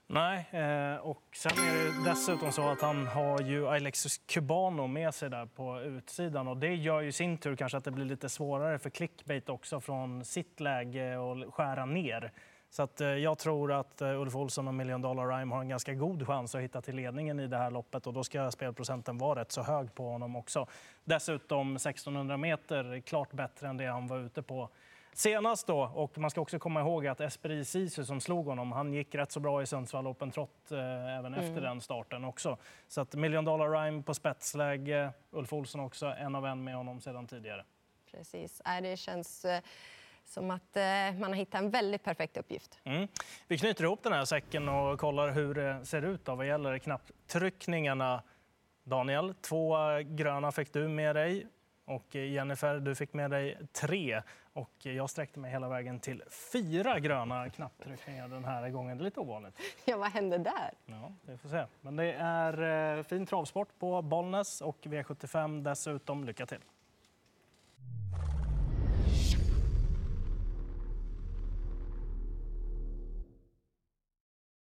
Nej, 0.10 0.46
eh, 0.52 0.96
och 0.96 1.24
sen 1.36 1.52
är 1.52 2.04
det 2.04 2.10
dessutom 2.10 2.52
så 2.52 2.70
att 2.70 2.82
han 2.82 3.08
har 3.08 3.42
ju 3.42 3.68
Alexis 3.68 4.18
Cubano 4.18 4.88
med 4.88 5.14
sig 5.14 5.30
där 5.30 5.46
på 5.46 5.82
utsidan 5.82 6.48
och 6.48 6.58
det 6.58 6.76
gör 6.76 7.02
ju 7.02 7.12
sin 7.12 7.38
tur 7.38 7.56
kanske 7.56 7.78
att 7.78 7.84
det 7.84 7.92
blir 7.92 8.06
lite 8.06 8.30
svårare 8.30 8.80
för 8.80 8.90
clickbait 8.90 9.50
också 9.50 9.80
från 9.80 10.26
sitt 10.26 10.60
läge 10.60 11.18
och 11.18 11.54
skära 11.54 11.86
ner. 11.86 12.32
Så 12.70 12.84
att 12.84 13.02
eh, 13.02 13.08
jag 13.08 13.38
tror 13.38 13.72
att 13.72 14.02
eh, 14.02 14.22
Ulf 14.22 14.36
Olsson 14.36 14.68
och 14.68 14.74
Million 14.74 15.02
Dollar 15.02 15.28
Rhyme 15.28 15.54
har 15.56 15.62
en 15.62 15.70
ganska 15.70 15.94
god 15.94 16.28
chans 16.28 16.56
att 16.56 16.62
hitta 16.62 16.82
till 16.82 16.96
ledningen 16.96 17.40
i 17.40 17.48
det 17.48 17.58
här 17.58 17.72
loppet 17.72 18.08
och 18.08 18.14
då 18.14 18.24
ska 18.24 18.52
spelprocenten 18.52 19.18
vara 19.18 19.40
rätt 19.40 19.52
så 19.52 19.62
hög 19.62 19.96
på 19.96 20.10
honom 20.10 20.36
också. 20.36 20.68
Dessutom 21.04 21.76
1600 21.76 22.38
meter, 22.38 23.00
klart 23.00 23.34
bättre 23.34 23.68
än 23.68 23.78
det 23.78 23.86
han 23.86 24.08
var 24.08 24.20
ute 24.20 24.42
på 24.42 24.70
senast 25.18 25.68
då, 25.68 25.80
och 25.80 26.18
man 26.18 26.30
ska 26.30 26.42
också 26.42 26.60
komma 26.60 26.82
ihåg 26.82 27.08
att 27.08 27.22
Esperi 27.22 27.66
Sisu 27.66 28.06
som 28.06 28.22
slog 28.22 28.46
honom, 28.46 28.72
han 28.72 28.94
gick 28.94 29.16
rätt 29.16 29.32
så 29.32 29.40
bra 29.40 29.62
i 29.62 29.66
Sundsvall 29.66 30.08
Open 30.08 30.32
Trot 30.32 30.72
eh, 30.72 31.18
även 31.18 31.34
mm. 31.34 31.40
efter 31.40 31.62
den 31.62 31.82
starten 31.82 32.26
också. 32.26 32.58
Så 32.88 33.02
att 33.02 33.16
Million 33.16 33.46
Dollar 33.46 33.70
Rhyme 33.70 34.04
på 34.04 34.14
spetsläge, 34.14 35.12
Ulf 35.32 35.54
Olsson 35.54 35.82
också, 35.82 36.06
en 36.06 36.36
av 36.36 36.46
en 36.46 36.64
med 36.64 36.76
honom 36.76 37.02
sedan 37.02 37.28
tidigare. 37.28 37.64
Precis, 38.12 38.62
det 38.82 38.98
känns 38.98 39.46
eh, 39.46 39.62
som 40.26 40.52
att 40.52 40.78
eh, 40.78 40.84
man 41.20 41.24
har 41.24 41.34
hittat 41.34 41.62
en 41.62 41.70
väldigt 41.70 42.04
perfekt 42.04 42.38
uppgift. 42.38 42.80
Mm. 42.84 43.08
Vi 43.48 43.58
knyter 43.58 43.84
ihop 43.84 44.04
den 44.04 44.14
här 44.14 44.26
säcken 44.26 44.70
och 44.70 45.00
kollar 45.00 45.32
hur 45.32 45.54
det 45.54 45.86
ser 45.86 46.02
ut 46.02 46.26
då 46.26 46.36
vad 46.36 46.48
gäller 46.48 46.78
knapptryckningarna. 46.78 48.24
Daniel, 48.84 49.34
två 49.42 49.78
gröna 50.04 50.52
fick 50.52 50.74
du 50.74 50.88
med 50.88 51.16
dig. 51.16 51.48
Och 51.86 52.16
Jennifer, 52.16 52.80
du 52.80 52.96
fick 52.96 53.14
med 53.14 53.32
dig 53.32 53.58
tre 53.72 54.22
och 54.58 54.86
jag 54.86 55.10
sträckte 55.10 55.40
mig 55.40 55.52
hela 55.52 55.70
vägen 55.70 56.00
till 56.00 56.24
fyra 56.52 57.00
gröna 57.00 57.50
knapptryckningar 57.50 58.28
den 58.28 58.46
här 58.46 58.70
gången. 58.70 58.98
Det 58.98 59.02
är 59.02 59.06
lite 59.06 59.20
ovanligt. 59.20 59.60
Ja, 59.86 59.98
vad 59.98 60.08
hände 60.08 60.38
där? 60.38 60.74
Ja, 60.86 61.14
vi 61.22 61.38
får 61.38 61.50
se. 61.50 61.66
Men 61.82 61.96
det 61.96 62.14
är 62.14 62.98
eh, 62.98 63.04
fin 63.04 63.26
travsport 63.26 63.80
på 63.80 64.02
Bollnäs 64.02 64.62
och 64.62 64.78
V75 64.82 65.64
dessutom. 65.64 66.24
Lycka 66.24 66.46
till! 66.46 66.62